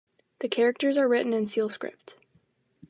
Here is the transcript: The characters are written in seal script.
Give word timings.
The 0.39 0.47
characters 0.49 0.97
are 0.97 1.07
written 1.07 1.31
in 1.31 1.45
seal 1.45 1.69
script. 1.69 2.17